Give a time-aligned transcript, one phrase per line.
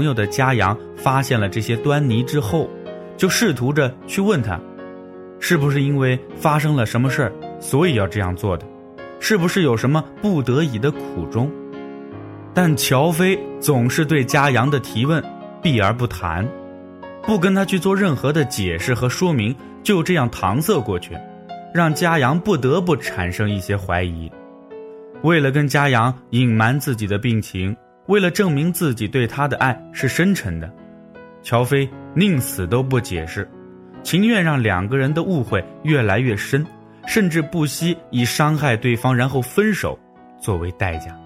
[0.00, 2.70] 朋友的家阳发现了这些端倪之后，
[3.18, 4.58] 就试图着去问他，
[5.40, 8.64] 是不是因为发生了什么事儿，所以要这样做的？
[9.20, 11.50] 是不是有什么不得已的苦衷？
[12.54, 15.22] 但乔飞总是对家阳的提问
[15.62, 16.48] 避而不谈，
[17.26, 21.14] 不跟他去做任何的解释和说明，就这样搪塞过去，
[21.74, 24.32] 让家阳不得不产生一些怀疑。
[25.20, 27.76] 为了跟家阳隐瞒自己的病情，
[28.10, 30.68] 为了证明自己对他的爱是深沉的，
[31.44, 33.48] 乔飞宁死都不解释，
[34.02, 36.66] 情愿让两个人的误会越来越深，
[37.06, 39.96] 甚至不惜以伤害对方然后分手
[40.40, 41.16] 作为代价。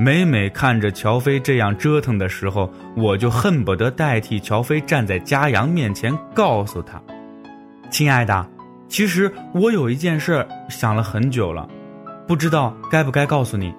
[0.00, 7.00] 每每看着乔飞这样折腾的时候，我就恨不得代替乔飞站在佳阳面前，告诉他
[7.88, 8.44] ：“亲爱的，
[8.88, 11.68] 其实我有一件事想了很久了。”
[12.26, 13.72] 不知道该不该告诉你，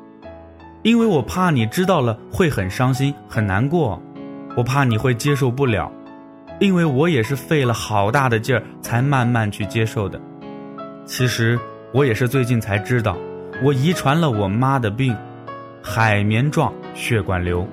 [0.82, 4.02] 因为我怕你知道了会很伤心很难过，
[4.56, 5.92] 我怕你会接受不了，
[6.60, 10.20] 因为我也是费了好大的劲儿才慢慢去接受的。
[11.06, 11.60] 其实
[11.94, 13.18] 我也是最近才知道，
[13.62, 15.16] 我遗传了我妈的病，
[15.84, 17.68] 海绵状血管瘤，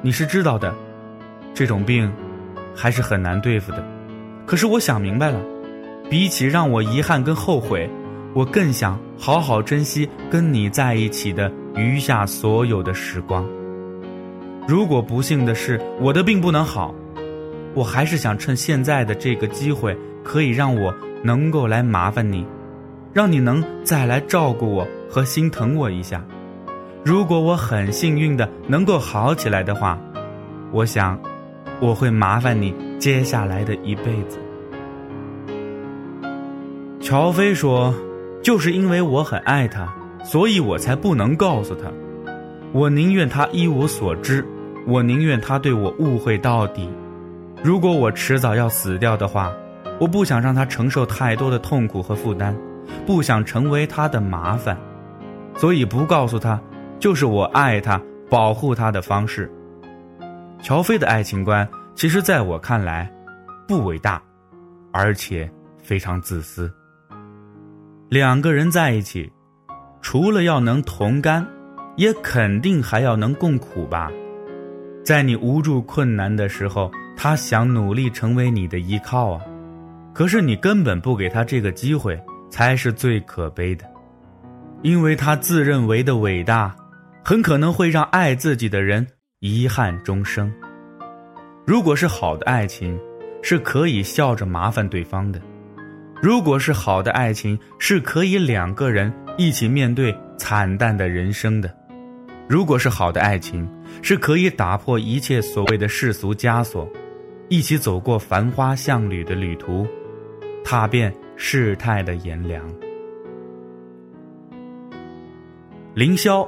[0.00, 0.72] 你是知道的，
[1.54, 2.12] 这种病
[2.74, 3.84] 还是很难对付的。
[4.46, 5.40] 可是我想明白了，
[6.08, 7.90] 比起让我遗憾跟后悔。
[8.34, 13.44] 我更想好好珍惜跟你在一起的余下所有的时光。
[14.66, 16.94] 如果不幸的是我的病不能好，
[17.74, 22.46] 我还是想趁现在的这个机会，可以让我能够来麻烦你，
[23.12, 26.22] 让你能再来照顾我和心疼我一下。
[27.04, 29.98] 如果我很幸运的能够好起来的话，
[30.70, 31.18] 我想
[31.80, 34.38] 我会麻烦你接下来的一辈子。
[37.00, 37.94] 乔飞说。
[38.48, 39.86] 就是因为我很爱他，
[40.24, 41.92] 所以我才不能告诉他。
[42.72, 44.42] 我宁愿他一无所知，
[44.86, 46.88] 我宁愿他对我误会到底。
[47.62, 49.52] 如果我迟早要死掉的话，
[50.00, 52.56] 我不想让他承受太多的痛苦和负担，
[53.04, 54.74] 不想成为他的麻烦，
[55.54, 56.58] 所以不告诉他，
[56.98, 58.00] 就是我爱他、
[58.30, 59.52] 保护他的方式。
[60.62, 63.12] 乔飞的爱情观，其实在我看来，
[63.66, 64.22] 不伟大，
[64.90, 65.46] 而且
[65.82, 66.72] 非常自私。
[68.10, 69.30] 两个人在一起，
[70.00, 71.46] 除了要能同甘，
[71.96, 74.10] 也肯定还要能共苦吧。
[75.04, 79.42] 在你无助困难的时候，他想努力成为你的依靠啊，
[80.14, 83.84] 可是你根本不给他这个机会，才是最可悲的。
[84.80, 86.74] 因为他自认为的伟大，
[87.22, 89.06] 很可能会让爱自己的人
[89.40, 90.50] 遗憾终生。
[91.66, 92.98] 如果是好的爱情，
[93.42, 95.38] 是可以笑着麻烦对方的。
[96.20, 101.70] 如果是好的爱情，是可以两个人一起面对惨淡的人生的；
[102.48, 103.68] 如果是好的爱情，
[104.02, 106.90] 是可以打破一切所谓的世俗枷锁，
[107.48, 109.86] 一起走过繁花巷旅的旅途，
[110.64, 112.68] 踏遍世态的炎凉。
[115.94, 116.46] 凌霄，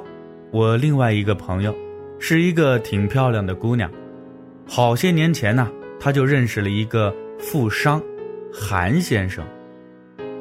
[0.51, 1.73] 我另外一个朋友，
[2.19, 3.89] 是一个挺漂亮的姑娘。
[4.67, 5.71] 好些年前呢，
[6.01, 8.03] 她就认识了一个富商，
[8.53, 9.45] 韩先生。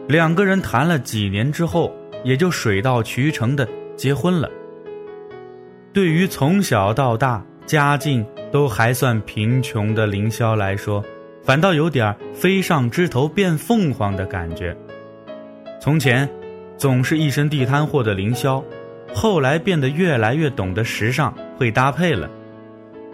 [0.10, 4.50] 两个人谈了几年之后，也就水到渠成的结婚了。
[5.94, 11.06] 对于从小到大家境都还算贫穷的凌霄来说，
[11.44, 14.76] 反倒有点飞上枝头变凤凰的感觉。
[15.80, 16.28] 从前，
[16.76, 18.64] 总是一身地摊货的凌霄，
[19.14, 22.28] 后来变得越来越懂得时尚，会搭配了。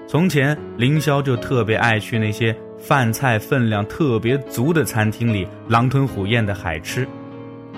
[0.07, 2.55] 从前，凌霄就特别爱去那些。
[2.87, 7.07] 饭菜分量特别足的餐厅里，狼吞虎咽的海吃，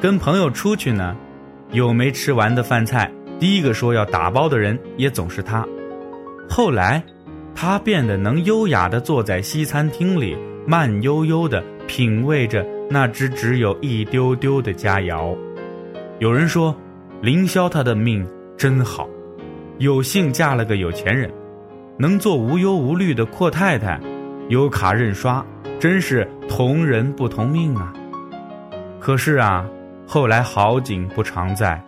[0.01, 1.15] 跟朋友出去呢，
[1.71, 3.09] 有没吃完的饭菜，
[3.39, 5.65] 第一个说要打包的人也总是他。
[6.49, 7.01] 后来，
[7.55, 10.35] 他变得能优雅的坐在西餐厅里，
[10.65, 15.33] 慢悠悠的品味着那只只有一丢丢的佳肴。
[16.19, 16.75] 有人说，
[17.21, 19.07] 凌霄他的命真好，
[19.77, 21.31] 有幸嫁了个有钱人，
[21.97, 23.97] 能做无忧无虑的阔太太。
[24.49, 25.45] 有卡认刷，
[25.77, 27.93] 真是同人不同命啊！
[28.99, 29.65] 可是啊，
[30.07, 31.83] 后来好景不常在，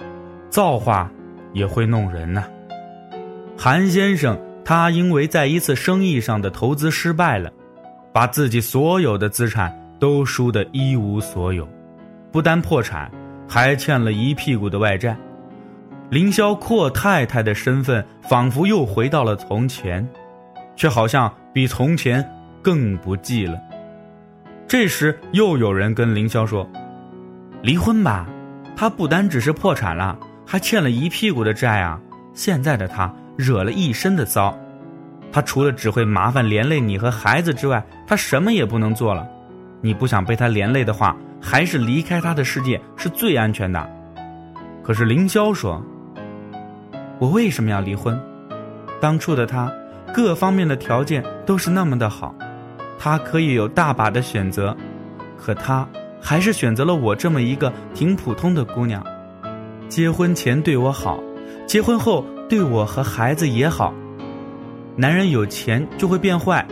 [0.49, 1.09] 造化
[1.53, 2.43] 也会弄人呐。
[3.57, 7.49] 韩先生他因为在一次生意上的投资失败了，
[8.11, 11.65] 把自己所有的资产都输得一无所有，
[12.29, 13.09] 不单破产，
[13.47, 15.15] 还欠了一屁股的外债。
[16.09, 20.05] 凌霄阔太太的身份仿佛又回到了从前，
[20.75, 22.27] 却好像比从前。
[22.61, 23.59] 更不济了。
[24.67, 26.69] 这时又有人跟凌霄说
[27.63, 28.27] ：“离婚吧，
[28.75, 31.99] 他不单只是破产了，还欠了一屁股的债啊！
[32.33, 34.57] 现在的他惹了一身的骚。”
[35.31, 39.27] 他除了只会麻烦连累你和孩子之外，他什么也不能做了。
[39.79, 43.89] 你不想被他连累的话，还是离开他的世界是最安全的。
[44.83, 45.83] 可是凌霄说
[47.19, 48.19] ：“我为什么要离婚？
[48.99, 49.71] 当初的他，
[50.11, 52.33] 各方面的条件都是那么的好，
[52.99, 54.75] 他可以有大把的选择，
[55.37, 55.87] 可他
[56.21, 59.01] 还是选择了我这么一个挺普通的姑娘。
[59.87, 61.17] 结婚前对我好，
[61.65, 63.93] 结婚后对我和孩子也好。
[64.97, 66.67] 男人有钱就会变坏，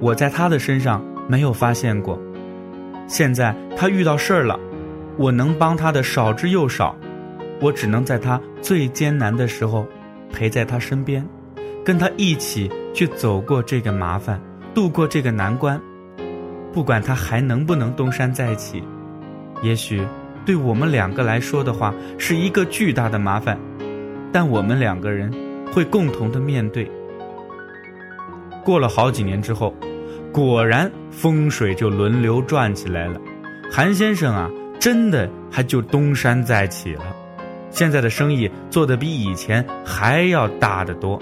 [0.00, 2.18] 我在他的身上没有发现过。”
[3.08, 4.58] 现在他遇到事儿了，
[5.16, 6.94] 我能帮他的少之又少，
[7.60, 9.84] 我只能在他最艰难的时候
[10.32, 11.26] 陪在他身边，
[11.84, 14.40] 跟他一起去走过这个麻烦，
[14.78, 15.80] 度过这个难关。
[16.72, 18.80] 不管他还能不能东山再起，
[19.60, 20.06] 也许
[20.46, 23.58] 对我们两个来说的话是一个巨大的麻烦，
[24.32, 25.34] 但我们两个人
[25.72, 26.88] 会共同的面对。
[28.62, 29.74] 过了好几年之后。
[30.30, 33.18] 果然风水就轮流转起来了，
[33.72, 34.48] 韩先生啊，
[34.78, 37.02] 真的还就东山再起了，
[37.70, 41.20] 现在的生意做得比以前还要大得多。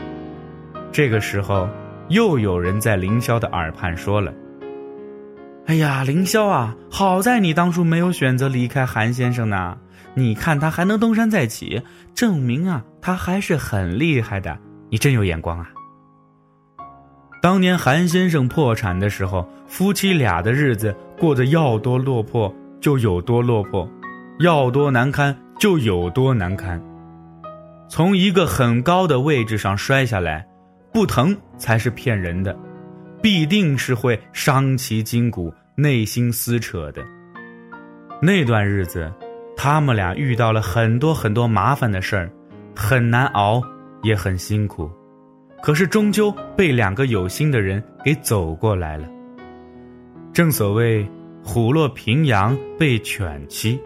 [0.91, 1.69] 这个时候，
[2.09, 4.33] 又有人在凌霄的耳畔说了
[5.67, 9.77] ：“哎呀，凌霄啊，好在你当初没有选择离开韩先生呢，
[10.15, 11.83] 你看他还能东山再起，
[12.15, 14.57] 证明啊，他还是很厉害的，
[14.89, 15.71] 你真有眼光啊。”
[17.43, 23.89] 当年韩先生破产的时候，夫妻俩的日子过得要多落魄就有多落魄，
[24.41, 26.81] 要多难堪就有多难堪。
[27.89, 30.45] 从一个很高的位置上摔下来，
[30.97, 32.59] 不疼才是骗人的，
[33.21, 37.05] 必定是会伤其筋骨、内心撕扯的。
[38.19, 39.13] 那段日子，
[39.55, 42.31] 他们俩遇到了很多很多麻烦的事儿，
[42.75, 43.63] 很难熬，
[44.03, 44.91] 也很辛苦。
[45.63, 49.07] 可是终究被两个有心的人给走过来了。
[50.33, 51.07] 正所谓
[51.45, 53.79] 虎落平阳被犬欺，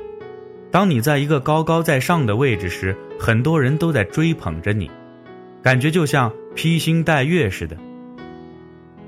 [0.71, 4.89] 当你在一个高高在上的位置时，很多人都在追捧着你，
[5.61, 7.77] 感觉就像披星戴月似的。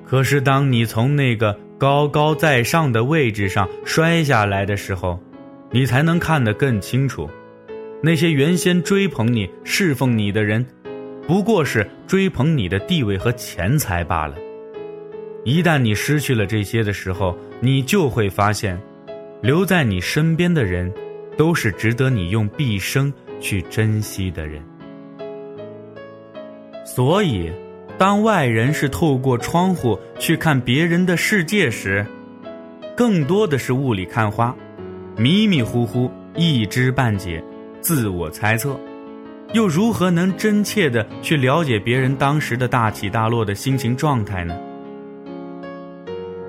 [0.05, 5.19] 可是当你从那个高高在上的位置上摔下来的时候，
[5.71, 7.29] 你才能看得更清楚，
[8.03, 10.65] 那些原先追捧你、侍奉你的人。
[11.27, 14.37] 不过是追捧你的地位和钱财罢了。
[15.45, 18.79] 一旦你失去了这些的时候，你就会发现，
[19.41, 20.93] 留在你身边的人，
[21.37, 24.63] 都是值得你用毕生去珍惜的人。
[26.95, 27.51] 所以，
[27.97, 32.05] 当外人是透过窗户去看别人的世界时，
[32.95, 34.55] 更多的是雾里看花，
[35.17, 37.43] 迷迷糊糊，一知半解，
[37.81, 38.79] 自我猜测。
[39.55, 44.55] 又如何能真切的去了解别人当时的大起大落的心情状态呢？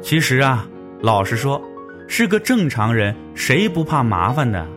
[0.01, 0.68] 其实啊，
[1.00, 1.62] 老实说，
[2.10, 4.68] 是个正常人，谁不怕麻烦的？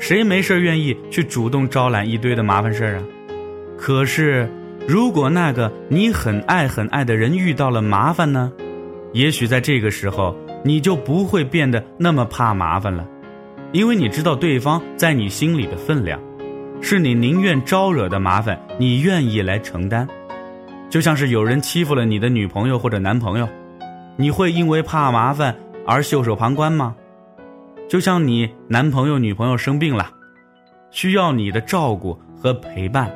[0.00, 3.04] 谁没事愿意去主动招揽一堆的麻烦事儿啊？
[3.78, 4.50] 可是，
[4.88, 8.52] 如果那个你很爱很爱的人遇到了麻烦呢？
[9.12, 13.06] 也许在这个时候，你就不会变得那么怕麻烦了，
[13.72, 16.20] 因为你知道对方在你心里的分量。
[16.82, 20.08] 是你宁愿招惹的麻烦，你愿意来承担，
[20.88, 23.46] 就像是有人欺负了你的女朋友或者男朋友，
[24.16, 25.54] 你会因为怕麻烦
[25.86, 26.96] 而袖手旁观吗？
[27.86, 30.10] 就像你男朋友、女朋友生病了，
[30.90, 33.10] 需要你的照顾和陪伴，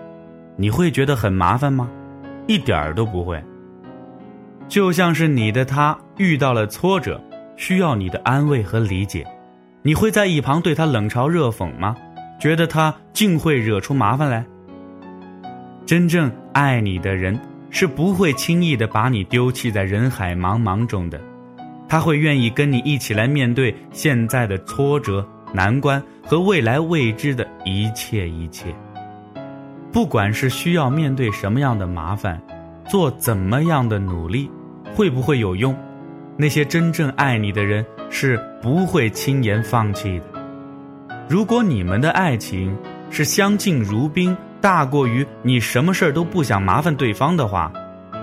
[0.56, 1.90] 你会觉得很麻烦吗？
[2.46, 3.42] 一点儿都不会。
[4.68, 7.20] 就像是你的他遇到了挫折，
[7.56, 9.26] 需要你的安慰和理解，
[9.82, 11.94] 你会在一旁对他冷嘲热讽吗？
[12.40, 14.44] 觉得他竟会惹出麻烦来。
[15.86, 17.38] 真正爱你的人
[17.70, 21.20] 是不会轻易的把你丢弃在人海茫茫中的，
[21.88, 28.74] 他会愿意跟你一起来面对现在的挫折、难关和未来未知的一切一切。
[29.94, 32.42] 不管是需要面对什么样的麻烦，
[32.88, 34.50] 做怎么样的努力，
[34.92, 35.72] 会不会有用，
[36.36, 40.24] 那些真正爱你的人是不会轻言放弃的。
[41.28, 42.76] 如果你们的爱情
[43.08, 47.72] 是相敬如宾，大过于你什么事儿都不想麻烦对方的话，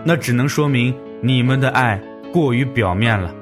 [0.04, 1.98] 那只能说明你们的爱
[2.34, 3.34] 过于表面了。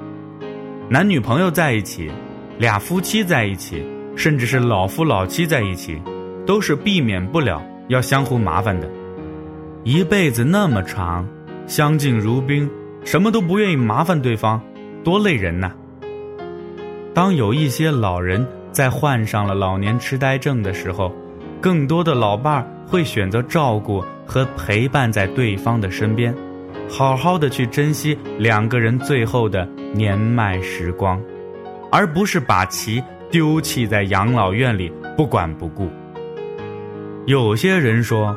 [0.88, 2.12] 男女朋友在一起，
[2.60, 3.84] 俩夫妻在一起，
[4.16, 6.00] 甚至是老夫老妻在一起，
[6.46, 7.60] 都是避免不了
[7.90, 8.90] 要相互麻烦的。
[9.84, 11.28] 一辈子那么长，
[11.68, 12.70] 相敬如宾，
[13.04, 14.62] 什么都不愿意麻烦对方，
[15.04, 15.74] 多累人呐！
[17.14, 18.48] 当有一些老人。
[18.72, 21.12] 在患上了老年痴呆症的时候，
[21.60, 26.34] 更多的老伴儿会选择照顾和陪伴在对方的身边，
[26.88, 31.20] 好好的去珍惜两个人最后的年迈时光，
[31.92, 35.90] 而不是把其丢弃在养老院里不管不顾。
[37.30, 38.36] 有些人说，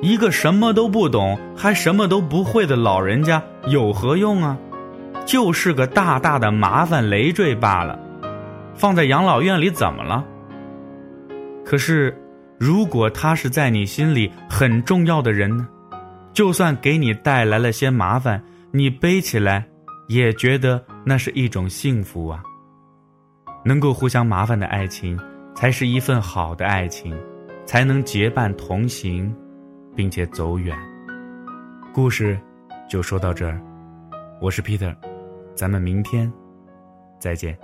[0.00, 4.56] 一个什么都不懂还什么都不会的老人家有何用啊？
[5.26, 7.98] 就是个大大的麻烦累赘罢了。
[8.72, 10.24] 放在养老院里怎么了？
[11.64, 12.16] 可是，
[12.56, 15.66] 如果他是在你心里很重要的人呢？
[16.32, 19.66] 就算给你带来了些麻烦，你背起来
[20.06, 22.40] 也觉得那是一种幸福啊。
[23.64, 25.18] 能够互相麻烦的爱情，
[25.56, 27.12] 才是一份好的爱情，
[27.70, 29.32] 才能结伴同行，
[29.94, 30.76] 并且走远。
[31.94, 32.36] 故事
[32.88, 33.62] 就说到这儿，
[34.40, 34.92] 我是 Peter，
[35.54, 36.32] 咱们明天
[37.20, 37.56] 再见。